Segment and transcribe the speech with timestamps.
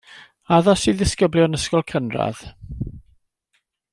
[0.55, 2.43] Addas i ddisgyblion ysgolion cynradd.